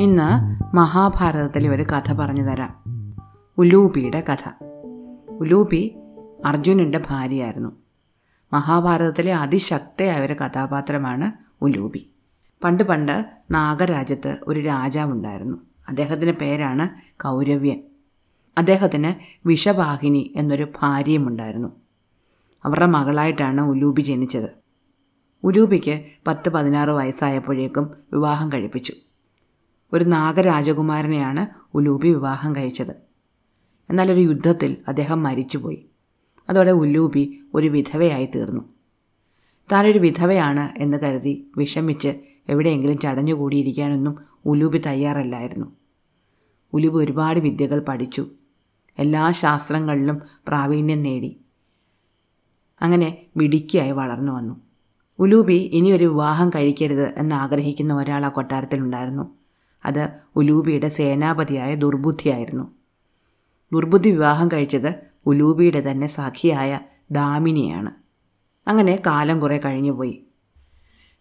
ഇന്ന് 0.00 0.60
മഹാഭാരതത്തിലെ 0.76 1.68
ഒരു 1.68 1.82
കഥ 1.82 2.12
പറഞ്ഞു 2.12 2.42
തരാം. 2.42 2.82
ഉലൂപിയുടെ 3.58 4.24
കഥ. 4.32 4.64
ഉലൂപി 5.28 5.96
അർജുനന്റെ 6.44 7.00
ഭാര്യയായിരുന്നു. 7.10 7.76
മഹാഭാരതത്തിലെ 8.52 9.34
അതിശക്തയായ 9.34 10.26
ഒരു 10.26 10.32
കഥാപാത്രമാണ് 10.32 11.32
ഉലൂപി. 11.62 12.10
പണ്ട് 12.64 12.82
പണ്ട് 12.82 13.26
നാഗരാജ്യത്ത് 13.50 14.36
ഒരു 14.42 14.60
രാജാവുണ്ടായിരുന്നു. 14.60 15.56
അദ്ദേഹത്തിന്റെ 15.88 16.32
പേരാണ് 16.32 16.88
കൗരവ്യൻ. 17.22 17.82
അദ്ദേഹത്തിന് 18.58 19.14
വിഷവാഹിനി 19.48 20.32
എന്നൊരു 20.36 20.72
ഭാര്യയും 20.82 21.28
ഉണ്ടായിരുന്നു 21.28 21.68
അവരുടെ 22.64 22.86
മകളായിട്ടാണ് 22.86 23.60
ഉലൂപി 23.60 24.00
ജനിച്ചത്. 24.00 24.50
ഉലൂപിക്ക് 25.44 26.04
പത്ത് 26.26 26.48
പതിനാറ് 26.48 26.90
വയസ്സായപ്പോഴേക്കും 26.90 27.90
വിവാഹം 28.12 28.52
കഴിപ്പിച്ചു. 28.52 28.92
ഒരു 29.92 30.04
നാഗരാജകുമാരനെയാണ് 30.04 31.46
ഉലൂബി 31.74 32.08
വിവാഹം 32.08 32.56
കഴിച്ചത്. 32.56 32.90
എന്നാൽ 33.90 34.12
ഒരു 34.12 34.20
യുദ്ധത്തിൽ 34.20 34.76
അദ്ദേഹം 34.88 35.22
മരിച്ചുപോയി. 35.22 35.86
അതോടെ 36.50 36.70
ഉലൂബി 36.70 37.40
ഒരു 37.54 37.66
വിധവയായി 37.66 38.28
തീർന്നു. 38.34 38.62
താനൊരു 39.72 39.98
വിധവയാണ് 39.98 40.70
എന്ന് 40.78 40.98
കരുതി 40.98 41.50
വിഷമിച്ച് 41.56 42.14
എവിടെയെങ്കിലും 42.48 42.98
ചടഞ്ഞുകൂടിയിരിക്കാനൊന്നും 42.98 44.18
ഉലൂബി 44.46 44.78
തയ്യാറല്ലായിരുന്നു. 44.78 45.66
ഉലൂബി 46.72 46.96
ഒരുപാട് 46.96 47.40
വിദ്യകൾ 47.40 47.80
പഠിച്ചു. 47.80 48.26
എല്ലാ 48.98 49.30
ശാസ്ത്രങ്ങളിലും 49.30 50.22
പ്രാവീണ്യം 50.48 51.02
നേടി. 51.02 51.40
അങ്ങനെ 52.82 53.18
മിടുക്കിയായി 53.36 53.90
വളർന്നു 53.90 54.32
വന്നു. 54.32 54.60
ഉലൂബി 55.18 55.70
ഇനിയൊരു 55.72 56.04
വിവാഹം 56.04 56.50
കഴിക്കരുത് 56.50 57.18
എന്ന് 57.18 57.34
ആഗ്രഹിക്കുന്ന 57.34 57.94
ഒരാൾ 57.94 58.26
ആ 58.26 58.28
കൊട്ടാരത്തിലുണ്ടായിരുന്നു. 58.28 59.37
അത് 59.84 60.08
ഉലൂബിയുടെ 60.36 60.88
സേനാപതിയായ 60.88 61.74
ദുർബുദ്ധിയായിരുന്നു. 61.74 62.64
ദുർബുദ്ധി 63.72 64.10
വിവാഹം 64.10 64.48
കഴിച്ചത് 64.48 64.94
ഉലൂബിയുടെ 65.26 65.90
തന്നെ 65.90 66.06
സഖിയായ 66.06 66.80
ദാമിനിയാണ്. 67.10 67.90
അങ്ങനെ 68.68 69.02
കാലം 69.06 69.40
കുറേ 69.40 69.58
കഴിഞ്ഞുപോയി 69.58 70.24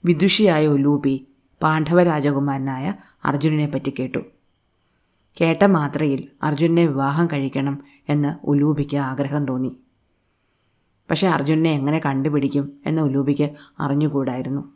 വിദുഷിയായ 0.05 0.67
ഉലൂബി 0.67 1.27
പാണ്ഡവരാജകുമാരനായ 1.61 2.93
അർജുനനെ 3.25 3.67
പറ്റി 3.67 3.93
കേട്ടു. 3.99 4.17
കേട്ട 5.41 5.63
മാത്രയിൽ 5.63 6.27
അർജുനനെ 6.43 6.85
വിവാഹം 6.85 7.27
കഴിക്കണം 7.33 7.83
എന്ന് 8.09 8.35
ഉലൂബിക്ക് 8.43 8.97
ആഗ്രഹം 8.97 9.45
തോന്നി. 9.45 9.77
പക്ഷേ 11.09 11.27
അർജുനനെ 11.27 11.71
എങ്ങനെ 11.71 12.01
കണ്ടുപിടിക്കും 12.05 12.73
എന്ന് 12.85 13.01
ഉലൂബിക്ക് 13.01 13.49
അറിഞ്ഞുകൂടായിരുന്നു. 13.79 14.73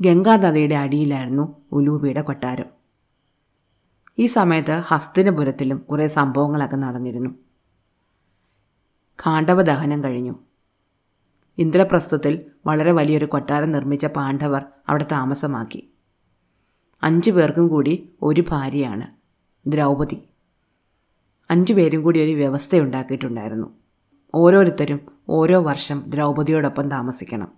ഗംഗാനദിയുടെ 0.00 0.74
അടിയിലായിരുന്നു 0.74 1.56
ഉലൂബിയുടെ 1.72 2.22
കൊട്ടാരം. 2.22 2.77
ഈ 4.18 4.26
സമയത്ത് 4.26 4.70
ഹസ്തിനപുരത്തിലും 4.70 5.78
കുറേ 5.78 6.08
സംഭവങ്ങളൊക്കെ 6.08 6.76
നടന്നിരുന്നു. 6.76 7.30
കാണ്ഡവ 9.26 9.62
ദഹനം 9.62 10.04
കഴിഞ്ഞു. 10.04 10.34
ഇന്ദ്രപ്രസ്ഥത്തിൽ 11.58 12.44
വളരെ 12.66 12.92
വലിയൊരു 12.92 13.24
കൊട്ടാരം 13.24 13.72
നിർമ്മിച്ച 13.72 14.06
പാണ്ഡവർ 14.06 14.64
അവിടെ 14.88 15.06
താമസമാക്കി. 15.12 15.90
അഞ്ചു 17.02 17.30
പേർക്കും 17.30 17.68
കൂടി 17.68 18.12
ഒരു 18.22 18.44
ഭാര്യയാണ് 18.48 19.06
ദ്രൗപദി. 19.66 20.22
അഞ്ചു 21.50 21.72
പേരും 21.72 22.02
കൂടി 22.02 22.24
ഒരു 22.24 22.32
വ്യവസ്ഥയുണ്ടാക്കിയിട്ടുണ്ടായിരുന്നു. 22.32 23.74
ഓരോരുത്തരും 24.34 25.00
ഓരോ 25.28 25.62
വർഷം 25.62 26.04
ദ്രൗപതിയോടൊപ്പം 26.06 26.90
താമസിക്കണം. 26.90 27.52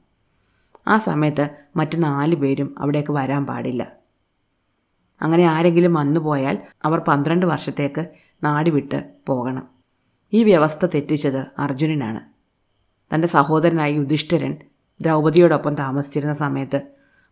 ആ 0.89 0.99
സമയത്ത് 0.99 1.51
മറ്റ് 1.77 2.03
നാല് 2.03 2.35
പേരും 2.35 2.75
അവിടേക്ക് 2.79 3.13
വരാൻ 3.13 3.47
പാടില്ല. 3.47 4.00
അങ്ങനെ 5.23 5.45
ആരെങ്കിലും 5.45 5.95
വന്നു 5.95 6.21
പോയാൽ 6.21 6.59
അവർ 6.85 6.99
പന്ത്രണ്ട് 6.99 7.47
വർഷത്തേക്ക് 7.47 8.07
നാടിവിട്ട് 8.45 9.13
പോകണം. 9.27 9.69
ഈ 10.33 10.45
വ്യവസ്ഥ 10.45 10.87
തെറ്റിച്ചത് 10.87 11.47
അർജുനനാണ്. 11.59 12.21
തന്റെ 13.15 13.29
സഹോദരനായ 13.29 13.93
യുധിഷ്ഠിരൻ 13.93 14.57
ദ്രൗപദിയോടൊപ്പം 15.01 15.75
താമസിച്ചിരുന്ന 15.75 16.35
സമയത്ത് 16.35 16.83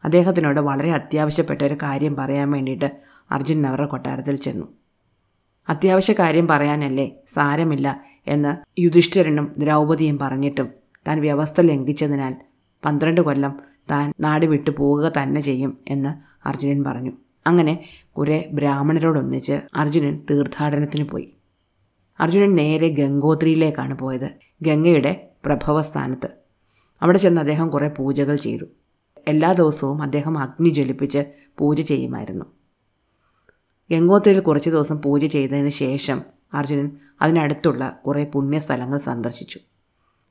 അദ്ദേഹത്തിനോട് 0.04 0.60
വളരെ 0.60 0.92
അത്യാവശ്യപ്പെട്ട 0.92 1.62
ഒരു 1.62 1.74
കാര്യം 1.74 2.16
പറയാൻ 2.16 2.50
വേണ്ടിയിട്ട് 2.50 2.90
അർജുനൻ 3.30 3.66
അവരുടെ 3.66 3.86
കൊട്ടാരത്തിൽ 3.86 4.36
ചെന്നു. 4.36 4.66
അത്യാവശ്യ 5.68 6.14
കാര്യം 6.18 6.46
പറയാനല്ലേ 6.46 7.10
സാരമില്ല 7.34 8.04
എന്ന് 8.26 8.80
യുധിഷ്ഠിരനും 8.80 9.54
ദ്രൗപദിയും 9.58 10.18
പറഞ്ഞിട്ടും 10.18 10.68
താൻ 11.08 11.20
വ്യവസ്ഥ 11.20 11.60
ലംഘിച്ചതിനാൽ 11.60 12.34
പന്ത്രണ്ട് 12.84 13.20
കൊല്ലം 13.20 13.60
താൻ 13.90 14.14
നാട് 14.20 14.46
വിട്ടു 14.46 14.70
പോവുക 14.70 15.12
തന്നെ 15.16 15.40
ചെയ്യും 15.40 15.78
എന്ന് 15.88 16.12
അർജുനൻ 16.48 16.84
പറഞ്ഞു. 16.84 17.12
അങ്ങനെ 17.46 17.84
കുറെ 18.12 18.48
ബ്രാഹ്മണരോടൊന്നിച്ച് 18.52 19.60
അർജുനൻ 19.74 20.22
തീർത്ഥാടനത്തിന് 20.30 21.04
പോയി. 21.04 21.32
അർജുനൻ 22.20 22.54
നേരെ 22.54 22.88
ഗംഗോത്രിയിലേക്കാണ് 22.88 23.98
പോയത് 23.98 24.30
ഗംഗയുടെ 24.62 25.28
പ്രഭവസ്ഥാനത്ത്. 25.44 26.28
അവിടെ 27.02 27.18
ചെന്ന് 27.18 27.40
അദ്ദേഹം 27.40 27.70
കുറേ 27.70 27.88
പൂജകൾ 27.88 28.36
ചെയ്തു. 28.36 28.64
എല്ലാ 29.28 29.52
ദിവസവും 29.52 30.02
അദ്ദേഹം 30.02 30.38
അഗ്നി 30.38 30.68
ജ്വലിപ്പിച്ച് 30.68 31.24
പൂജ 31.58 31.80
ചെയ്യുമായിരുന്നു. 31.80 32.44
ഗംഗോത്രിയിൽ 33.90 34.40
കുറച്ച് 34.40 34.70
ദിവസം 34.70 35.02
പൂജ 35.02 35.24
ചെയ്തതിന് 35.24 35.68
ശേഷം 35.68 36.22
അർജുനൻ 36.54 36.90
അതിനടുത്തുള്ള 37.22 38.00
കുറേ 38.06 38.24
പുണ്യസ്ഥലങ്ങൾ 38.24 38.98
സന്ദർശിച്ചു. 38.98 39.60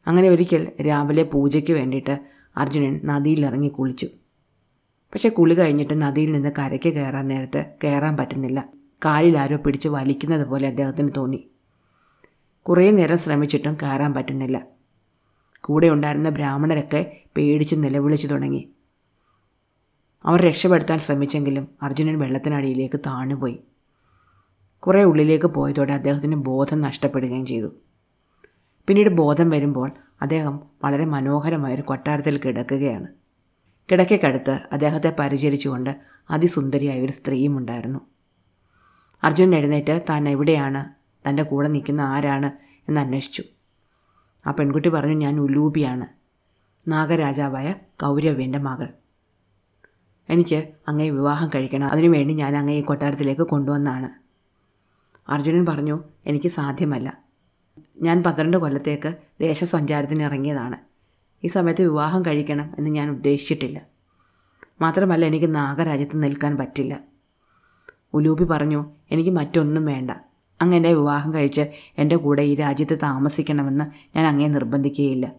അങ്ങനെ 0.07 0.29
ഒരിക്കൽ 0.29 0.67
രാവിലെ 0.87 1.23
പൂജയ്ക്ക് 1.23 1.73
വേണ്ടിയിട്ട് 1.73 2.19
അർജുനൻ 2.57 2.99
നദിയിലിറങ്ങി 3.05 3.67
കുളിച്ചു. 3.67 4.07
പക്ഷേ 5.13 5.29
കുളി 5.29 5.53
കഴിഞ്ഞിട്ട് 5.53 6.01
നദിയിൽ 6.01 6.31
നിന്ന് 6.31 6.51
കരയ്ക്ക് 6.59 6.93
കയറാൻ 6.93 7.27
നേരത്ത് 7.27 7.65
കയറാൻ 7.83 8.17
പറ്റുന്നില്ല. 8.17 8.69
കാലിൽ 9.05 9.37
ആരോ 9.37 9.57
പിടിച്ച് 9.57 9.89
വലിക്കുന്നത് 9.89 10.47
പോലെ 10.47 10.67
അദ്ദേഹത്തിന് 10.67 11.09
തോന്നി. 11.17 11.47
കുറേ 12.61 12.91
നേരം 12.91 13.17
ശ്രമിച്ചിട്ടും 13.17 13.77
കയറാൻ 13.83 14.13
പറ്റുന്നില്ല. 14.13 14.67
കൂടെ 15.61 15.87
ഉണ്ടായിരുന്ന 15.87 16.29
ബ്രാഹ്മണരൊക്കെ 16.29 17.17
പേടിച്ച് 17.37 17.75
നിലവിളിച്ചു 17.75 18.27
തുടങ്ങി. 18.27 18.69
അവർ 20.25 20.41
രക്ഷപ്പെടുത്താൻ 20.41 20.99
ശ്രമിച്ചെങ്കിലും 20.99 21.67
അർജുനൻ 21.81 22.19
വെള്ളത്തിനടിയിലേക്ക് 22.19 22.99
താണുപോയി. 22.99 23.59
കുറേ 24.79 25.03
ഉള്ളിലേക്ക് 25.03 25.45
പോയതോടെ 25.45 25.93
അദ്ദേഹത്തിന് 25.93 26.35
ബോധം 26.35 26.81
നഷ്ടപ്പെടുകയും 26.81 27.45
ചെയ്തു. 27.45 27.67
പിന്നീട് 28.87 29.09
ബോധം 29.09 29.49
വരുമ്പോൾ 29.49 29.91
അദ്ദേഹം 30.21 30.59
വളരെ 30.83 31.05
മനോഹരമായൊരു 31.05 31.81
കൊട്ടാരത്തിൽ 31.81 32.37
കിടക്കുകയാണ്. 32.37 33.07
കിടക്കക്കടുത്ത് 33.91 34.59
അദ്ദേഹത്തെ 34.71 35.15
പരിചരിച്ചുകൊണ്ട് 35.19 35.99
അതിസുന്ദരിയായ 36.29 37.01
ഒരു 37.01 37.11
സ്ത്രീയും 37.11 37.57
ഉണ്ടായിരുന്നു. 37.57 37.99
അർജുൻ 39.23 39.55
എഴുന്നേറ്റ് 39.55 40.01
താൻ 40.09 40.29
എവിടെയാണ്? 40.29 40.85
തന്റെ 41.29 41.43
കൂടെ 41.43 41.67
നിൽക്കുന്ന 41.67 42.01
ആരാണ്? 42.01 42.51
എന്ന് 42.89 43.01
അന്വേഷിച്ചു. 43.01 43.43
ആ 44.47 44.51
പെൺകുട്ടി 44.51 44.89
പറഞ്ഞു 44.89 45.15
ഞാൻ 45.15 45.39
ഉലൂപിയാണ് 45.39 46.07
നാഗരാജാവായ 46.87 47.75
കൗരവ്യന്റെ 48.01 48.59
മകൾ. 48.59 48.93
എനിക്ക് 50.29 50.67
അങ്ങേ 50.87 51.09
വിവാഹം 51.09 51.49
കഴിക്കണം. 51.55 51.87
അതിനുവേണ്ടി 51.87 52.33
ഞാൻ 52.33 52.57
അങ്ങേ 52.57 52.73
ഈ 52.73 52.81
കൊട്ടാരത്തിലേക്ക് 52.81 53.41
കൊണ്ടുവന്നാണ്. 53.41 54.09
അർജുനൻ 55.31 55.65
പറഞ്ഞു 55.65 56.03
എനിക്ക് 56.25 56.47
സാധ്യമല്ല. 56.47 57.23
ഞാൻ 58.01 58.23
പന്ത്രണ്ട് 58.23 58.57
കൊല്ലത്തേക്ക് 58.57 59.15
ദേശസഞ്ചാരത്തിന് 59.41 60.23
ഇറങ്ങിയതാണ് 60.23 60.96
ഈ 61.43 61.47
സമയത്ത് 61.47 61.81
വിവാഹം 61.81 62.25
കഴിക്കണം 62.25 62.73
എന്ന് 62.77 62.89
ഞാൻ 62.89 63.09
ഉദ്ദേശിച്ചിട്ടില്ല. 63.09 63.81
മാത്രമല്ല 64.81 65.25
എനിക്ക് 65.25 65.55
നാഗരാജ്യത്ത് 65.55 66.23
നിൽക്കാൻ 66.23 66.57
പറ്റില്ല. 66.57 67.03
ഉലൂപി 68.13 68.43
പറഞ്ഞു 68.43 68.91
എനിക്ക് 69.11 69.29
മറ്റൊന്നും 69.29 69.85
വേണ്ട. 69.85 70.11
അങ്ങ് 70.61 70.75
അങ്ങനെ 70.75 70.93
വിവാഹം 70.93 71.33
കഴിച്ച് 71.33 71.61
എന്റെ 71.97 72.15
കൂടെ 72.15 72.41
ഈ 72.41 72.55
രാജ്യത്ത് 72.55 72.97
താമസിക്കണമെന്ന് 73.03 74.17
ഞാൻ 74.17 74.27
അങ്ങേ 74.27 74.47
നിർബന്ധിക്കുകയില്ല. 74.47 75.31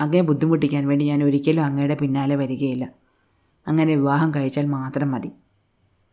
അങ്ങേ 0.00 0.20
ബുദ്ധിമുട്ടിക്കാൻ 0.20 0.88
വേണ്ടി 0.88 1.04
ഞാൻ 1.04 1.24
ഒരിക്കലും 1.24 1.64
അങ്ങയുടെ 1.64 1.94
പിന്നാലെ 1.94 2.36
വരികയില്ല. 2.36 2.92
അങ്ങനെ 3.68 3.94
വിവാഹം 3.94 4.34
കഴിച്ചാൽ 4.34 4.66
മാത്രം 4.66 5.10
മതി. 5.10 5.30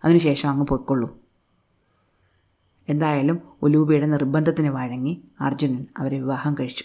അതിനുശേഷം 0.05 0.49
അങ്ങ് 0.49 0.65
പൊയ്ക്കൊള്ളൂ. 0.65 1.17
എന്തായാലും 2.89 3.41
ഉലൂബിയുടെ 3.61 4.05
നിർബന്ധത്തിന് 4.05 4.67
വഴങ്ങി 4.67 5.23
അർജുനൻ 5.41 5.85
അവരെ 5.97 6.19
വിവാഹം 6.19 6.55
കഴിച്ചു. 6.59 6.83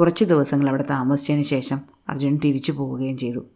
കുറച്ച് 0.00 0.24
ദിവസങ്ങൾ 0.24 0.68
അവിടെ 0.68 0.84
താമസിച്ചതിന് 0.90 1.42
ശേഷം 1.42 1.80
അർജുനൻ 2.08 2.38
തിരിച്ചു 2.44 2.72
പോവുകയും 2.72 3.18
ചെയ്തു. 3.18 3.46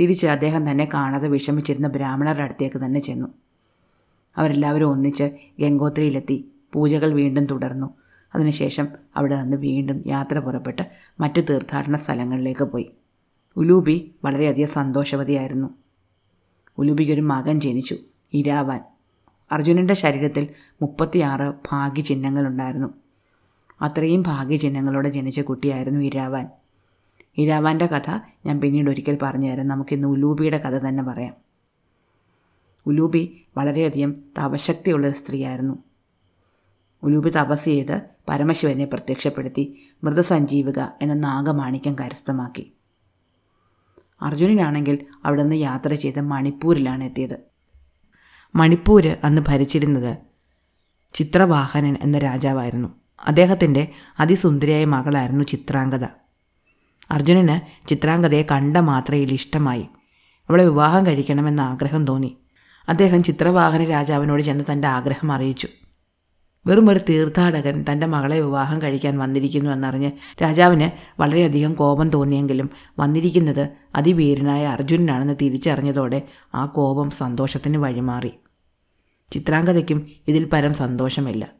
തിരിച്ച് 0.00 0.26
അദ്ദേഹം 0.26 0.70
തന്നെ 0.70 0.88
കാണാതെ 0.94 1.28
വിഷമിച്ചിരുന്ന 1.28 1.88
ബ്രാഹ്മണരുടെ 1.88 2.42
അടുത്തേക്ക് 2.42 2.76
തന്നെ 2.76 3.00
ചെന്നു. 3.00 3.28
അവരെല്ലാവരും 4.38 4.90
ഒന്നിച്ച് 4.90 5.30
ഗംഗോത്രിയിലെത്തി. 5.60 6.52
പൂജകൾ 6.72 7.12
വീണ്ടും 7.12 7.46
തുടർന്നു. 7.46 7.94
അതിനുശേഷം 8.34 8.88
അവിടെ 9.16 9.42
നിന്ന് 9.42 9.56
വീണ്ടും 9.56 10.02
യാത്ര 10.06 10.38
പുറപ്പെട്ട് 10.38 10.82
മറ്റ് 11.20 11.44
തീർത്ഥാടന 11.50 11.96
സ്ഥലങ്ങളിലേക്ക് 11.96 12.64
പോയി. 12.64 12.90
ഉലൂബി 13.56 14.14
വളരെയധികം 14.24 14.68
സന്തോഷവതിയായിരുന്നു. 14.68 15.68
ഉലൂബിക്കൊരു 16.78 17.20
മകൻ 17.20 17.60
ജനിച്ചു 17.60 17.96
ഇരാവാൻ. 18.34 18.84
അർജുനന്റെ 19.52 19.94
ശരീരത്തിൽ 19.94 20.48
മുപ്പത്തിയാറ് 20.82 21.52
ഭാഗ്യചിഹ്നങ്ങളുണ്ടായിരുന്നു. 21.72 22.88
അത്രയും 23.82 24.22
ഭാഗ്യചിഹ്നങ്ങളോടെ 24.22 25.08
ജനിച്ച 25.08 25.40
കുട്ടിയായിരുന്നു 25.40 26.04
ഇരാവാൻ. 26.04 26.50
ഇരാവാന്റെ 27.38 27.86
കഥ 27.86 28.18
ഞാൻ 28.46 28.60
പിന്നീട് 28.60 28.90
ഒരിക്കൽ 28.90 29.18
പറഞ്ഞു 29.22 29.52
തരാം 29.52 29.68
നമുക്കിന്ന് 29.68 30.08
ഉലൂബിയുടെ 30.08 30.58
കഥ 30.58 30.78
തന്നെ 30.78 31.02
പറയാം. 31.02 31.34
ഉലൂബി 32.86 33.42
വളരെയധികം 33.56 34.14
തപശക്തിയുള്ളൊരു 34.38 35.14
സ്ത്രീയായിരുന്നു. 35.14 35.78
ഉലൂബി 37.02 37.30
തപസ് 37.30 37.64
ചെയ്ത് 37.64 38.00
പരമശിവനെ 38.28 38.84
പ്രത്യക്ഷപ്പെടുത്തി 38.84 39.78
മൃതസഞ്ജീവിക 40.04 40.78
എന്ന 41.02 41.14
നാഗമാണിക്യം 41.14 41.96
കരസ്ഥമാക്കി. 42.00 42.72
അർജുനനാണെങ്കിൽ 44.22 45.06
അവിടെ 45.24 45.42
നിന്ന് 45.42 45.56
യാത്ര 45.56 45.94
ചെയ്ത് 45.94 46.20
മണിപ്പൂരിലാണ് 46.20 47.04
എത്തിയത്. 47.04 47.38
മണിപ്പൂര് 48.54 49.16
അന്ന് 49.24 49.42
ഭരിച്ചിരുന്നത് 49.48 50.16
ചിത്രവാഹനൻ 51.14 51.96
എന്ന 52.02 52.18
രാജാവായിരുന്നു. 52.18 52.88
അദ്ദേഹത്തിന്റെ 53.26 53.88
അതിസുന്ദരിയായ 54.20 54.84
മകളായിരുന്നു 54.84 55.44
ചിത്രാംഗത 55.44 56.04
അർജുനന് 57.10 57.88
ചിത്രാംഗതയെ 57.88 58.42
കണ്ട 58.42 58.76
മാത്രയിൽ 58.76 59.32
ഇഷ്ടമായി. 59.32 59.82
അവളെ 60.48 60.64
വിവാഹം 60.64 61.06
കഴിക്കണമെന്ന 61.06 61.60
ആഗ്രഹം 61.60 62.04
തോന്നി. 62.04 62.36
അദ്ദേഹം 62.88 63.22
ചിത്രവാഹന 63.22 63.84
രാജാവിനോട് 63.84 64.42
ചെന്ന് 64.42 64.64
തന്റെ 64.72 64.88
ആഗ്രഹം 64.88 65.32
അറിയിച്ചു. 65.32 65.68
വെറും 66.66 66.90
ഒരു 66.90 67.00
തീർത്ഥാടകൻ 67.08 67.84
തന്റെ 67.92 68.06
മകളെ 68.06 68.40
വിവാഹം 68.40 68.82
കഴിക്കാൻ 68.82 69.18
വന്നിരിക്കുന്നു 69.18 69.70
എന്നറിഞ്ഞ് 69.70 70.10
രാജാവിന് 70.42 71.20
വളരെയധികം 71.20 71.74
കോപം 71.74 72.10
തോന്നിയെങ്കിലും 72.10 72.70
വന്നിരിക്കുന്നത് 72.98 73.68
അതിവീരനായ 73.94 74.66
അർജുനനാണെന്ന് 74.66 75.34
തിരിച്ചറിഞ്ഞതോടെ 75.42 76.22
ആ 76.54 76.66
കോപം 76.66 77.10
സന്തോഷത്തിന് 77.10 77.78
വഴിമാറി. 77.78 78.32
ചിത്രാംഗതയ്ക്കും 79.32 80.10
ഇതിൽ 80.28 80.44
പരം 80.44 80.74
സന്തോഷമില്ല. 80.74 81.57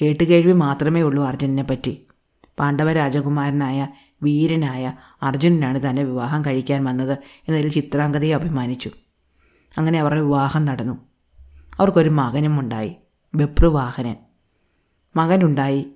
കേട്ടുകേഴ്വി 0.00 0.52
മാത്രമേ 0.52 1.02
ഉള്ളൂ 1.02 1.24
അർജുനനെ 1.24 1.62
പറ്റി. 1.62 2.06
പാണ്ഡവ 2.58 2.92
രാജകുമാരനായ 2.92 3.88
വീരനായ 4.22 4.92
അർജുനനാണ് 5.22 5.90
തന്നെ 5.90 6.02
വിവാഹം 6.02 6.44
കഴിക്കാൻ 6.44 6.84
വന്നത് 6.84 7.18
എന്നതിൽ 7.48 7.68
ചിത്രാംഗതയെ 7.68 8.34
അഭിമാനിച്ചു. 8.34 8.90
അങ്ങനെ 9.78 10.00
അവരുടെ 10.00 10.20
വിവാഹം 10.20 10.64
നടന്നു. 10.64 10.98
അവർക്കൊരു 11.78 12.08
മകനും 12.08 12.60
ഉണ്ടായി 12.60 12.96
ബപ്രുവാഹനൻ 13.34 14.16
മകനുണ്ടായി 15.16 15.86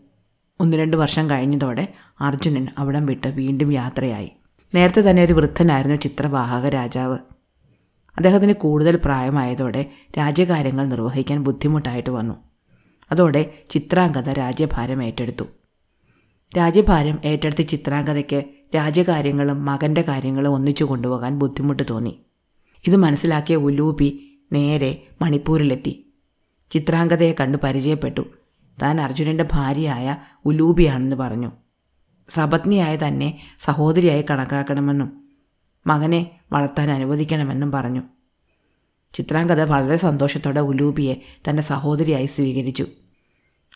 ഒന്ന് 0.60 0.76
രണ്ട് 0.76 0.96
വർഷം 0.96 1.30
കഴിഞ്ഞതോടെ 1.30 1.92
അർജുനൻ 2.20 2.68
അവിടം 2.78 3.06
വിട്ട് 3.06 3.28
വീണ്ടും 3.28 3.72
യാത്രയായി. 3.72 4.30
നേരത്തെ 4.74 5.10
തന്നെ 5.10 5.22
ഒരു 5.22 5.32
വൃദ്ധനായിരുന്നു 5.32 5.96
ചിത്രവാഹക 5.96 6.68
രാജാവ്. 6.68 7.18
അദ്ദേഹത്തിന് 8.16 8.52
കൂടുതൽ 8.52 8.96
പ്രായമായതോടെ 9.04 9.90
രാജ്യകാര്യങ്ങൾ 10.18 10.86
നിർവഹിക്കാൻ 10.86 11.44
ബുദ്ധിമുട്ടായിട്ട് 11.44 12.10
വന്നു. 12.10 12.34
അതോടെ 13.12 13.54
ചിത്രാംഗത 13.70 14.28
രാജ്യഭാരം 14.28 15.02
ഏറ്റെടുത്തു. 15.02 15.44
രാജ്യഭാരം 16.56 17.18
ഏറ്റെടുത്ത 17.24 17.62
ചിത്രാംഗതയ്ക്ക് 17.62 18.44
രാജ്യകാര്യങ്ങളും 18.74 19.64
മകന്റെ 19.64 20.02
കാര്യങ്ങളും 20.02 20.50
ഒന്നിച്ചു 20.50 20.84
കൊണ്ടുപോകാൻ 20.84 21.38
ബുദ്ധിമുട്ട് 21.38 21.82
തോന്നി. 21.90 22.20
ഇത് 22.86 22.96
മനസ്സിലാക്കിയ 22.96 23.56
ഉലൂപി 23.56 24.38
നേരെ 24.52 25.06
മണിപ്പൂരിലെത്തി. 25.22 26.12
ചിത്രാംഗതയെ 26.70 27.34
കണ്ടു 27.40 27.58
പരിചയപ്പെട്ടു. 27.64 28.20
താൻ 28.82 29.00
അർജുനന്റെ 29.00 29.44
ഭാര്യയായ 29.52 30.16
ഉലൂപിയാണെന്ന് 30.44 31.16
പറഞ്ഞു. 31.16 31.52
സപത്നിയായ 32.34 32.96
തന്നെ 32.96 33.38
സഹോദരിയായി 33.64 34.24
കണക്കാക്കണമെന്നും 34.30 35.24
മകനെ 35.86 36.30
വളർത്താൻ 36.52 36.90
അനുവദിക്കണമെന്നും 36.90 37.72
പറഞ്ഞു. 37.72 38.02
ചിത്രാംഗത 39.16 39.62
വളരെ 39.62 39.96
സന്തോഷത്തോടെ 39.96 40.60
ഉലൂബിയെ 40.60 41.14
തന്റെ 41.50 41.62
സഹോദരിയായി 41.62 42.26
സ്വീകരിച്ചു. 42.26 42.86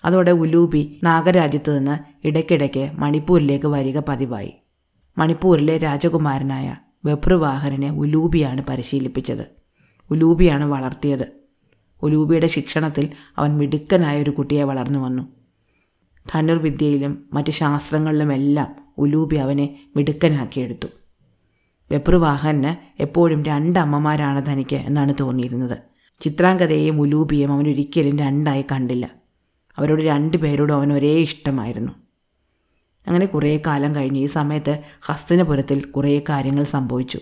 അതോടെ 0.04 0.30
ഉലൂബി 0.30 1.00
നാഗരാജ്യത്ത് 1.04 1.78
നിന്ന് 1.78 2.26
ഇടയ്ക്കിടയ്ക്ക് 2.26 2.90
മണിപ്പൂരിലേക്ക് 2.94 3.66
വരിക 3.66 3.98
പതിവായി. 3.98 4.52
മണിപ്പൂരിലെ 5.18 5.78
രാജകുമാരനായ 5.78 6.76
ബഭ്രുവാഹനനെ 7.04 7.90
ഉലൂബിയാണ് 7.90 8.64
പരിശീലിപ്പിച്ചത്. 8.64 9.46
ഉലൂബിയാണ് 10.10 10.64
വളർത്തിയത്. 10.64 11.28
ഉലൂബിയുടെ 12.02 12.46
ശിക്ഷണത്തിൽ 12.46 13.08
അവൻ 13.38 13.56
മിടുക്കനായ 13.56 14.22
ഒരു 14.22 14.30
കുട്ടിയെ 14.30 14.62
വളർന്നു 14.62 14.98
വന്നു. 14.98 15.22
ധനുർവിദ്യയിലും 16.32 17.24
മറ്റ് 17.32 17.52
ശാസ്ത്രങ്ങളിലുമെല്ലാം 17.52 18.76
ഉലൂബി 18.98 19.36
അവനെ 19.36 19.78
മിടുക്കനാക്കിയെടുത്തു. 19.96 20.86
വെപ്രുവാഹന് 21.90 23.02
എപ്പോഴും 23.02 23.42
രണ്ടമ്മമാരാണ് 23.42 24.52
തനിക്ക് 24.52 24.76
എന്നാണ് 24.76 25.14
തോന്നിയിരുന്നത്. 25.20 25.78
ചിത്രാംഗതയെയും 26.20 27.00
ഉലൂപിയും 27.00 27.52
അവൻ 27.52 27.68
ഒരിക്കലും 27.68 28.18
രണ്ടായി 28.18 28.64
കണ്ടില്ല. 28.72 29.10
അവരോട് 29.78 30.02
രണ്ടുപേരോടും 30.02 30.74
അവൻ 30.74 30.92
ഒരേ 30.92 31.18
ഇഷ്ടമായിരുന്നു. 31.18 31.92
അങ്ങനെ 33.06 33.26
കുറേ 33.26 33.60
കാലം 33.66 33.94
കഴിഞ്ഞ് 33.94 34.20
ഈ 34.20 34.26
സമയത്ത് 34.26 34.78
ഹസ്തിനപുരത്തിൽ 35.02 35.84
കുറേ 35.84 36.22
കാര്യങ്ങൾ 36.28 36.64
സംഭവിച്ചു. 36.64 37.18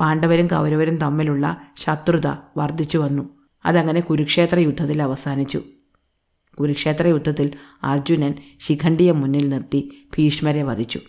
പാണ്ഡവരും 0.00 0.46
കൗരവരും 0.46 0.98
തമ്മിലുള്ള 0.98 1.60
ശത്രുത 1.76 2.26
വർദ്ധിച്ചു 2.56 2.98
വന്നു. 2.98 3.28
അതങ്ങനെ 3.66 4.00
കുരുക്ഷേത്ര 4.00 4.58
യുദ്ധത്തിൽ 4.58 5.02
അവസാനിച്ചു. 5.02 5.60
കുരുക്ഷേത്ര 6.60 7.06
യുദ്ധത്തിൽ 7.06 7.50
അർജുനൻ 7.84 8.34
ശിഖണ്ഡിയെ 8.60 9.12
മുന്നിൽ 9.12 9.48
നിർത്തി 9.48 10.06
ഭീഷ്മരെ 10.18 10.62
വധിച്ചു. 10.62 11.00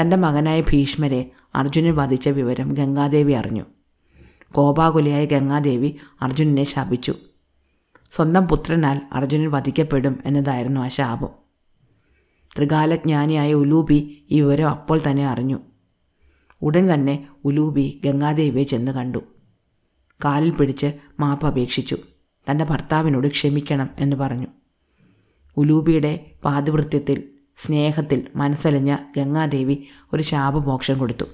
തന്റെ 0.00 0.16
മകനായ 0.16 0.60
ഭീഷ്മരെ 0.60 1.30
അർജുനൻ 1.56 1.96
വധിച്ച 1.96 2.28
വിവരം 2.28 2.74
ഗംഗാദേവി 2.74 3.32
അറിഞ്ഞു. 3.32 3.64
കോപാകുലയായ 4.52 5.24
ഗംഗാദേവി 5.24 5.96
അർജുനനെ 6.22 6.64
ശാപിച്ചു. 6.64 7.14
സ്വന്തം 8.12 8.48
പുത്രനാൽ 8.48 9.00
അർജുനൻ 9.12 9.50
വധിക്കപ്പെടും 9.50 10.18
എന്നതായിരുന്നു 10.24 10.80
ആ 10.80 10.88
ശാപം. 10.88 11.28
ത്രികാലജ്ഞാനിയായ 12.56 13.54
ഉലൂബി 13.54 14.26
ഈ 14.30 14.40
വിവരം 14.40 14.68
അപ്പോൾ 14.68 15.00
തന്നെ 15.10 15.26
അറിഞ്ഞു. 15.26 15.58
ഉടൻ 16.62 16.94
തന്നെ 16.94 17.28
ഉലൂബി 17.44 18.00
ഗംഗാദേവിയെ 18.04 18.64
ചെന്ന് 18.64 18.92
കണ്ടു. 18.92 19.18
കാലിൽ 20.24 20.50
പിടിച്ച് 20.50 20.92
മാപ്പ് 21.20 21.46
അപേക്ഷിച്ചു. 21.46 21.98
തന്റെ 22.50 22.64
ഭർത്താവിനോട് 22.64 23.28
ക്ഷമിക്കണം 23.28 23.90
എന്ന് 23.98 24.16
പറഞ്ഞു. 24.16 24.46
ഉലൂബിയുടെ 25.56 26.32
പാതിവൃത്യത്തിൽ 26.44 27.24
സ്നേഹത്തിൽ 27.66 28.26
മനസ്സലിഞ്ഞ 28.36 28.96
ഗംഗാദേവി 29.16 29.84
ഒരു 30.12 30.22
ശാപമോക്ഷം 30.22 30.98
കൊടുത്തു. 30.98 31.24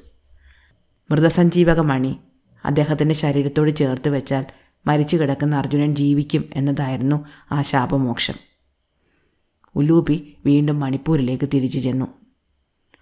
മൃതസഞ്ജീവക 1.12 1.80
മണി 1.80 2.16
അദ്ദേഹത്തിന്റെ 2.64 3.14
ശരീരത്തോട് 3.14 3.76
ചേർത്ത് 3.76 4.08
വെച്ചാൽ 4.08 4.46
മരിച്ചു 4.86 5.16
കിടക്കുന്ന 5.16 5.56
അർജുനൻ 5.56 5.94
ജീവിക്കും 5.94 6.44
എന്നതായിരുന്നു 6.54 7.26
ആ 7.52 7.62
ശാപമോക്ഷം. 7.62 8.34
ഉലൂപി 9.76 10.36
വീണ്ടും 10.46 10.80
മണിപ്പൂരിലേക്ക് 10.80 11.48
തിരിച്ചു 11.54 11.78
ചെന്നു. 11.78 12.06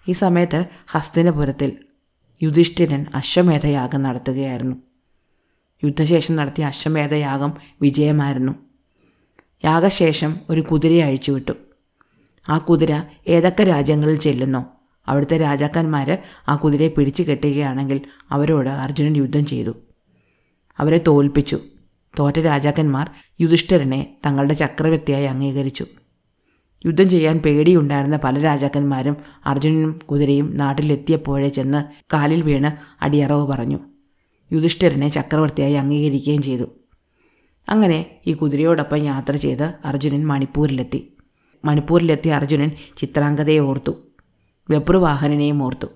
ഈ 0.07 0.11
സമയത്ത് 0.11 0.65
ഹസ്തിനപുരത്തിൽ 0.87 1.77
യുധിഷ്ഠിരൻ 2.43 3.05
അശ്വമേധയാഗം 3.15 4.03
നടത്തുകയായിരുന്നു. 4.03 4.75
യുദ്ധശേഷം 5.83 6.35
നടത്തിയ 6.35 6.65
അശ്വമേധയാഗം 6.65 7.53
വിജയമായിരുന്നു. 7.81 8.51
യാഗശേഷം 9.65 10.39
ഒരു 10.49 10.61
കുതിരയെ 10.61 11.03
അഴിച്ചുവിട്ടു. 11.03 11.51
ആ 12.49 12.57
കുതിര 12.57 13.03
ഏതൊക്കെ 13.27 13.63
രാജ്യങ്ങളിൽ 13.63 14.19
ചെല്ലുന്നോ? 14.19 14.80
അവിടുത്തെ 15.07 15.37
രാജാക്കന്മാർ 15.37 16.17
ആ 16.49 16.55
കുതിരയെ 16.55 16.87
പിടിച്ചു 16.87 17.23
കെട്ടുകയാണെങ്കിൽ 17.23 18.01
അവരോട് 18.31 18.69
അർജുനൻ 18.69 19.17
യുദ്ധം 19.17 19.45
ചെയ്തു. 19.45 19.71
അവരെ 20.79 21.01
തോൽപ്പിച്ചു. 21.07 21.59
തോറ്റ 22.19 22.39
രാജാക്കന്മാർ 22.39 23.09
യുധിഷ്ഠിരനെ 23.41 24.17
തങ്ങളുടെ 24.25 24.53
ചക്രവർത്തിയായി 24.53 25.25
അംഗീകരിച്ചു. 25.25 25.85
യുദ്ധം 26.85 27.09
ചെയ്യാൻ 27.09 27.37
പേടിയുണ്ടായിരുന്ന 27.37 28.19
പല 28.23 28.39
രാജാക്കന്മാരും 28.39 29.17
അർജുനനും 29.45 29.99
കുതിരയും 30.11 30.57
നാട്ടിലെത്തിയപ്പോഴേ 30.57 31.49
ചെന്ന് 31.49 32.05
കാലിൽ 32.13 32.41
വീണ് 32.41 33.03
അടിയറവ് 33.03 33.47
പറഞ്ഞു. 33.47 33.79
യുധിഷ്ഠിരനെ 34.53 35.09
ചക്രവർത്തിയായി 35.09 35.73
അംഗീകരിക്കുകയും 35.73 36.41
ചെയ്തു. 36.41 36.63
അങ്ങനെ 37.69 38.05
ഈ 38.27 38.33
കുതിരയോടൊപ്പം 38.33 38.97
യാത്ര 38.97 39.35
ചെയ്ത് 39.35 39.73
അർജുനൻ 39.85 40.27
മണിപ്പൂരിലെത്തി. 40.27 41.17
മണിപ്പൂരിലെത്തിയ 41.65 42.33
അർജുനൻ 42.33 42.71
ചിത്രാംഗതയെ 42.97 43.59
ഓർത്തു. 43.59 44.10
ബബ്രുവാഹനനെയും 44.69 45.63
ഓർത്തു. 45.63 45.87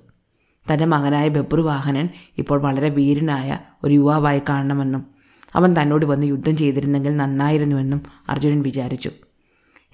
തന്റെ 0.74 0.86
മകനായ 0.86 1.28
ബബ്രുവാഹനൻ 1.28 2.10
ഇപ്പോൾ 2.38 2.62
വളരെ 2.62 2.90
വീരനായ 2.90 3.60
ഒരു 3.84 3.94
യുവാവായി 3.94 4.42
കാണണമെന്നും 4.50 5.06
അവൻ 5.56 5.76
തന്നോട് 5.82 6.06
വന്ന് 6.06 6.28
യുദ്ധം 6.28 6.58
ചെയ്തിരുന്നെങ്കിൽ 6.58 7.18
നന്നായിരുന്നുവെന്നും 7.18 8.02
അർജുനൻ 8.30 8.62
വിചാരിച്ചു. 8.62 9.12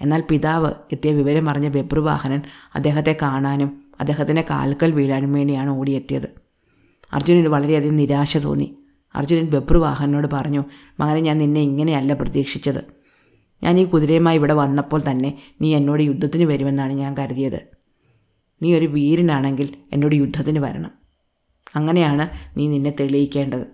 എന്നാൽ 0.02 0.24
പിതാവ് 0.30 0.74
എത്തിയ 0.92 1.12
വിവരം 1.12 1.50
അറിഞ്ഞ 1.50 1.70
ബബ്രുവാഹനൻ 1.70 2.42
അദ്ദേഹത്തെ 2.76 3.18
കാണാനും 3.22 3.84
അദ്ദേഹത്തിന്റെ 4.00 4.46
കാൽക്കൽ 4.50 4.92
വീഴാനും 4.92 5.34
വേണ്ടിയാണ് 5.34 5.70
ഓടിയെത്തിയത്. 5.70 6.28
അർജുനന് 7.14 7.48
വളരെയധികം 7.48 7.96
നിരാശ 7.96 8.38
തോന്നി. 8.38 8.78
അർജുനൻ 9.16 9.46
ബബ്രുവാഹനോട് 9.46 10.28
പറഞ്ഞു 10.34 10.64
മകനെ 11.00 11.20
ഞാൻ 11.20 11.38
നിന്നെ 11.38 11.62
ഇങ്ങനെയല്ല 11.62 12.14
പ്രതീക്ഷിച്ചത്. 12.14 12.84
ഞാൻ 13.64 13.80
ഈ 13.80 13.86
കുതിരയുമായി 13.86 14.38
ഇവിടെ 14.38 14.54
വന്നപ്പോൾ 14.54 15.02
തന്നെ 15.12 15.42
നീ 15.62 15.76
എന്നോട് 15.76 16.04
യുദ്ധത്തിന് 16.04 16.44
വരുമെന്നാണ് 16.44 16.94
ഞാൻ 16.94 17.18
കരുതിയത്. 17.18 17.81
നീ 18.62 18.78
ഒരു 18.78 18.86
വീരനാണെങ്കിൽ 18.86 19.78
എന്നോട് 19.94 20.16
യുദ്ധത്തിന് 20.16 20.60
വരണം. 20.60 20.92
അങ്ങനെയാണ് 21.76 22.30
നീ 22.60 22.68
നിന്നെ 22.68 22.94
തെളിയിക്കേണ്ടത്. 23.00 23.66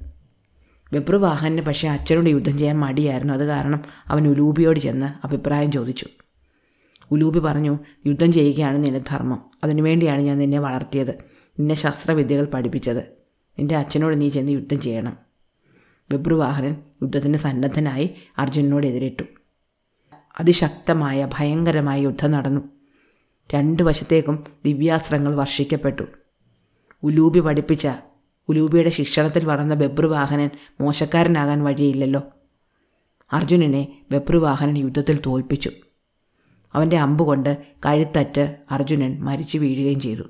വെപ്രുവാഹന് 0.94 1.62
പക്ഷേ 1.62 1.88
അച്ഛനോട് 1.88 2.30
യുദ്ധം 2.30 2.58
ചെയ്യാൻ 2.58 2.80
മടിയായിരുന്നു. 2.80 3.34
അത് 3.34 3.48
കാരണം 3.48 3.82
അവൻ 4.08 4.28
ഉലൂബിയോട് 4.28 4.80
ചെന്ന് 4.80 5.28
അഭിപ്രായം 5.28 5.72
ചോദിച്ചു. 5.72 6.06
ഉലൂബി 7.12 7.40
പറഞ്ഞു 7.40 7.80
യുദ്ധം 8.06 8.32
ചെയ്യുകയാണ് 8.32 8.84
നിന്റെ 8.84 9.02
ധർമ്മം. 9.08 9.46
അതിനുവേണ്ടിയാണ് 9.64 10.22
ഞാൻ 10.22 10.38
നിന്നെ 10.38 10.60
വളർത്തിയത്. 10.60 11.12
നിന്നെ 11.60 11.76
ശസ്ത്രവിദ്യകൾ 11.76 12.46
പഠിപ്പിച്ചത്. 12.46 13.00
നിന്റെ 13.60 13.76
അച്ഛനോട് 13.76 14.22
നീ 14.22 14.30
ചെന്ന് 14.30 14.52
യുദ്ധം 14.52 14.82
ചെയ്യണം. 14.82 15.18
ബബ്രുവാഹനൻ 16.12 16.76
യുദ്ധത്തിന് 17.02 17.38
സന്നദ്ധനായി 17.38 18.10
അർജുനനോട് 18.38 18.88
എതിരിട്ടു. 18.88 19.24
അതിശക്തമായ 20.40 21.30
ഭയങ്കരമായ 21.34 22.02
യുദ്ധം 22.02 22.32
നടന്നു. 22.32 22.77
രണ്ടു 23.54 23.84
വശത്തേക്കും 23.84 24.44
ദിവ്യാസ്ത്രങ്ങൾ 24.66 25.36
വർഷിക്കപ്പെട്ടു. 25.36 26.04
ഉലൂബി 27.04 27.40
പഠിപ്പിച്ച 27.40 27.88
ഉലൂബിയുടെ 28.50 28.90
ശിക്ഷണത്തിൽ 28.90 29.46
വളർന്ന 29.46 29.74
ബബ്രുവാഹനൻ 29.74 30.50
മോശക്കാരനാകാൻ 30.82 31.64
വഴിയില്ലല്ലോ. 31.64 32.22
അർജുനനെ 33.34 34.06
ബബ്രുവാഹനൻ 34.12 34.78
യുദ്ധത്തിൽ 34.78 35.20
തോൽപ്പിച്ചു. 35.26 35.72
അവന്റെ 36.74 36.98
അമ്പുകൊണ്ട് 36.98 37.64
കഴുത്തറ്റ് 37.86 38.58
അർജുനൻ 38.72 39.20
മരിച്ചു 39.20 39.58
വീഴുകയും 39.58 40.00
ചെയ്തു. 40.00 40.24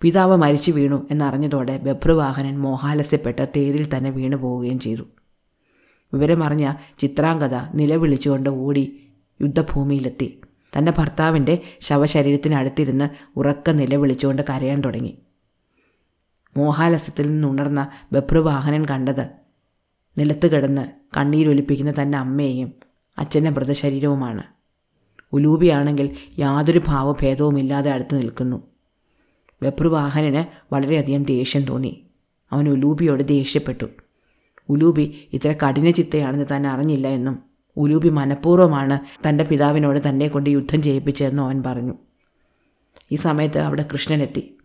പിതാവ് 0.00 0.36
മരിച്ചു 0.36 0.70
വീണു 0.70 1.06
എന്നറിഞ്ഞതോടെ 1.10 1.76
ബെബ്രുവാഹനൻ 1.76 2.58
മോഹാലസ്യപ്പെട്ട് 2.58 3.48
തേരിൽ 3.56 3.96
തന്നെ 3.96 4.10
വീണു 4.10 4.36
പോവുകയും 4.36 4.78
ചെയ്തു. 4.78 5.02
വിവരമറിഞ്ഞ 6.14 6.72
ചിത്രാംഗത 6.98 7.54
നിലവിളിച്ചുകൊണ്ട് 7.74 8.50
ഓടി 8.50 9.12
യുദ്ധഭൂമിയിലെത്തി. 9.40 10.41
തന്റെ 10.78 10.92
ഭർത്താവിന്റെ 10.98 11.62
ശവശരീരത്തിനടുത്തിരുന്ന് 11.80 13.08
ഉറക്ക 13.36 13.70
നിലവിളിച്ചുകൊണ്ട് 13.70 14.42
കരയാൻ 14.50 14.80
തുടങ്ങി. 14.80 15.18
മോഹാലസ്യത്തിൽ 16.56 17.26
നിന്നുണർന്ന 17.26 17.90
ബഭ്രുവാഹനൻ 18.12 18.84
കണ്ടത് 18.84 19.26
നിലത്ത് 20.18 20.52
കിടന്ന് 20.52 20.88
കണ്ണീരൊലിപ്പിക്കുന്ന 21.16 21.94
തന്റെ 22.02 22.18
അമ്മയെയും 22.18 22.72
അച്ഛന്റെ 23.18 23.50
മൃതശരീരവുമാണ്. 23.50 24.42
ഉലൂബിയാണെങ്കിൽ 25.32 26.16
യാതൊരു 26.38 26.82
ഭാവഭേദവുമില്ലാതെ 26.86 27.90
അടുത്ത് 27.90 28.14
നിൽക്കുന്നു. 28.14 28.62
ബഭ്രുവാഹനന് 29.62 30.74
വളരെയധികം 30.74 31.24
ദേഷ്യം 31.24 31.62
തോന്നി. 31.62 32.06
അവൻ 32.52 32.68
ഉലൂബിയോട് 32.68 33.28
ദേഷ്യപ്പെട്ടു. 33.28 33.86
ഉലൂബി 34.68 35.28
ഇത്ര 35.32 35.52
കഠിന 35.52 35.90
ചിത്തയാണെന്ന് 35.90 36.44
താൻ 36.50 36.66
അറിഞ്ഞില്ല 36.66 37.08
എന്നും 37.08 37.51
ഉലൂബി 37.76 38.08
മനഃപൂർവമാണ് 38.08 39.28
തന്റെ 39.28 39.44
പിതാവിനോട് 39.44 40.08
തന്നെ 40.08 40.28
കൊണ്ട് 40.28 40.50
യുദ്ധം 40.50 40.82
ചെയ്യിപ്പിച്ചതെന്ന് 40.82 41.42
അവൻ 41.42 41.62
പറഞ്ഞു. 41.62 41.94
ഈ 43.12 43.16
സമയത്ത് 43.16 43.58
അവിടെ 43.58 43.84
കൃഷ്ണനെത്തി. 43.92 44.58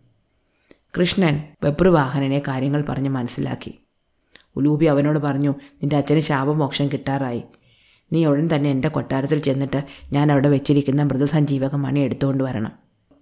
കൃഷ്ണൻ 0.99 1.43
വെപ്രവാഹനനെ 1.63 2.39
കാര്യങ്ങൾ 2.47 2.85
പറഞ്ഞ് 2.89 3.09
മനസ്സിലാക്കി. 3.09 3.79
ഉലൂബി 4.55 4.85
അവനോട് 4.85 5.19
പറഞ്ഞു 5.19 5.55
നിന്റെ 5.71 5.97
അച്ഛന് 5.97 6.19
ശാപമോക്ഷം 6.19 6.87
കിട്ടാറായി. 6.87 7.43
നീ 8.13 8.25
ഉടൻ 8.25 8.49
തന്നെ 8.55 8.69
എന്റെ 8.69 8.87
കൊട്ടാരത്തിൽ 8.87 9.39
ചെന്നിട്ട് 9.39 9.83
ഞാൻ 10.13 10.31
അവിടെ 10.31 10.49
വെച്ചിരിക്കുന്ന 10.49 11.03
മൃതസഞ്ജീവക 11.03 11.75
മണി 11.75 11.99
എടുത്തുകൊണ്ട് 11.99 12.43
വരണം. 12.43 12.71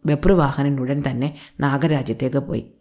വെപ്രവാഹനൻ 0.05 0.79
ഉടൻ 0.79 1.03
തന്നെ 1.09 1.35
നാഗരാജ്യത്തേക്ക് 1.59 2.37
പോയി. 2.37 2.71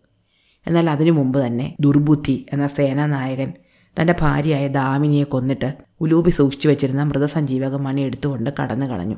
എന്നാൽ 0.67 0.91
അതിനു 0.91 1.11
മുമ്പ് 1.11 1.47
തന്നെ 1.47 1.77
ദുർബുദ്ധി 1.81 2.47
എന്ന 2.53 2.67
സേനാനായകൻ 2.67 3.53
തന്റെ 3.99 4.17
ഭാര്യയായ 4.21 4.69
ദാമിനിയെ 4.69 5.25
കൊന്നിട്ട് 5.25 5.75
ഉലൂപി 6.01 6.31
സൂക്ഷിച്ചു 6.31 6.69
വെച്ചിരുന്ന 6.69 7.03
മൃതസഞ്ജീവക 7.03 7.75
മണി 7.75 8.01
എടുത്തുകൊണ്ട് 8.01 8.51
കടന്നു 8.61 8.87
കളഞ്ഞു. 8.87 9.17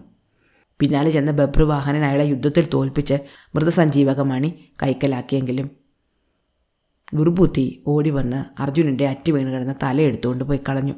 പിന്നാലെ 0.80 1.10
ചെന്ന 1.10 1.30
ബഭ്രുവാഹനൻ 1.30 2.04
അയാളെ 2.04 2.24
യുദ്ധത്തിൽ 2.24 2.68
തോൽപ്പിച്ച് 2.74 3.14
മൃതസഞ്ജീവക 3.54 4.20
മണി 4.20 4.70
കൈക്കലാക്കിയെങ്കിലും 4.82 5.70
ദുർബുദ്ധി 7.14 7.82
ഓടി 7.86 8.10
വന്ന് 8.10 8.62
അർജുനന്റെ 8.62 9.06
അറ്റു 9.06 9.32
വീണ് 9.32 9.52
കിടന്ന 9.52 9.74
തല 9.82 10.00
എടുത്തുകൊണ്ട് 10.00 10.44
പോയി 10.44 10.60
കളഞ്ഞു. 10.68 10.94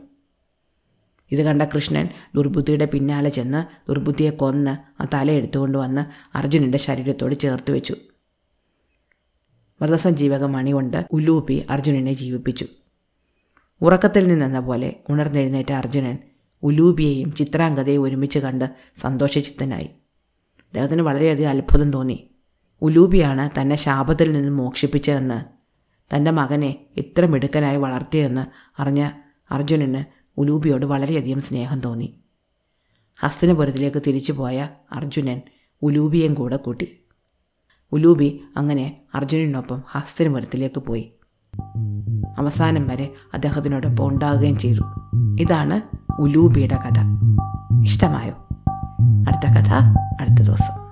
ഇത് 1.31 1.43
കണ്ട 1.43 1.63
കൃഷ്ണൻ 1.63 2.09
ദുർബുദ്ധിയുടെ 2.35 2.85
പിന്നാലെ 2.85 3.31
ചെന്ന് 3.31 3.89
ദുർബുദ്ധിയെ 3.89 4.31
കൊന്ന് 4.31 5.03
ആ 5.03 5.07
തല 5.15 5.31
എടുത്തുകൊണ്ട് 5.31 5.79
വന്ന് 5.79 6.05
അർജുനന്റെ 6.39 6.79
ശരീരത്തോട് 6.79 7.35
ചേർത്ത് 7.35 7.71
വെച്ചു. 7.71 7.95
മൃതസഞ്ജീവക 9.81 10.45
മണി 10.45 10.71
കൊണ്ട് 10.71 11.07
ഉലൂപി 11.13 11.67
അർജുനനെ 11.71 12.13
ജീവിപ്പിച്ചു. 12.13 12.67
ഉറക്കത്തിൽ 13.83 14.29
നിന്നെന്ന 14.29 14.61
പോലെ 14.61 14.97
ഉണർന്നെഴുന്നേറ്റ 15.09 15.73
അർജുനൻ 15.73 16.19
ഉലൂബിയെയും 16.63 17.35
ചിത്രാംഗതയും 17.35 18.03
ഒരുമിച്ച് 18.03 18.39
കണ്ട് 18.39 18.75
സന്തോഷചിത്തനായി. 19.01 19.91
അദ്ദേഹത്തിന് 20.67 21.03
വളരെയധികം 21.03 21.51
അത്ഭുതം 21.51 21.93
തോന്നി. 21.93 22.31
ഉലൂബിയാണ് 22.83 23.51
തന്നെ 23.61 23.77
ശാപത്തിൽ 23.77 24.33
നിന്ന് 24.33 24.51
മോക്ഷിപ്പിച്ചതെന്ന് 24.51 25.45
തന്റെ 26.17 26.31
മകനെ 26.31 26.87
ഇത്ര 26.97 27.27
മിടുക്കനായി 27.27 27.77
വളർത്തിയതെന്ന് 27.77 28.47
അറിഞ്ഞ 28.81 29.11
അർജുനന് 29.51 30.05
ഉലൂബിയോട് 30.41 30.87
വളരെയധികം 30.87 31.41
സ്നേഹം 31.41 31.81
തോന്നി. 31.81 32.21
ഹസ്തനപുരത്തിലേക്ക് 33.21 34.03
തിരിച്ചുപോയ 34.07 34.69
അർജുനൻ 34.93 35.41
ഉലൂബിയും 35.83 36.35
കൂടെ 36.35 36.57
കൂട്ടി. 36.57 37.01
ഉലൂബി 37.93 38.41
അങ്ങനെ 38.57 39.01
അർജുനനൊപ്പം 39.15 39.83
ഹസ്തനപുരത്തിലേക്ക് 39.87 40.81
പോയി. 40.81 41.13
അവസാനം 42.39 42.87
വരെ 42.87 43.13
അദ്ദേഹത്തിനോടൊപ്പം 43.35 44.09
ഉണ്ടാകുകയും 44.09 44.59
ചെയ്തു. 44.59 44.81
ഇതാണ് 45.41 45.81
ഉലൂബിയുടെ 46.21 46.77
കഥ. 46.77 47.01
ഇഷ്ടമായോ? 47.83 48.35
അടുത്ത 49.29 49.51
കഥ 49.53 49.73
അടുത്ത 50.21 50.35
ദിവസം. 50.35 50.88